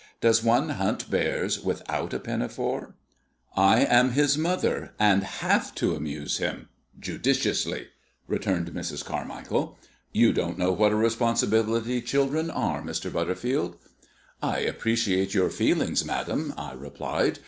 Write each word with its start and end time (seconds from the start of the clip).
Does 0.19 0.43
one 0.43 0.69
hunt 0.69 1.11
bears 1.11 1.61
without 1.63 2.11
a 2.11 2.17
pinafore?" 2.19 2.95
"I 3.55 3.81
am 3.81 4.13
his 4.13 4.35
mother, 4.35 4.93
and 4.97 5.21
have 5.23 5.75
to 5.75 5.93
amuse 5.93 6.39
him 6.39 6.69
judiciously!" 6.99 7.85
returned 8.27 8.71
Mrs. 8.71 9.05
Carmichael. 9.05 9.77
"You 10.11 10.33
don't 10.33 10.57
know 10.57 10.71
what 10.71 10.91
a 10.91 10.95
responsibility 10.95 12.01
children 12.01 12.49
are, 12.49 12.81
Mr. 12.81 13.13
Butterfield." 13.13 13.75
"I 14.41 14.61
appreciate 14.61 15.35
your 15.35 15.51
feelings, 15.51 16.03
madam," 16.03 16.55
I 16.57 16.73
replied. 16.73 17.37